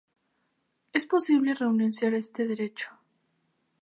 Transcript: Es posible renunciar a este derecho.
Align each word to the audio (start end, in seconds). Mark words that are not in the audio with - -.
Es 0.93 1.05
posible 1.05 1.53
renunciar 1.53 2.15
a 2.15 2.17
este 2.17 2.47
derecho. 2.47 2.89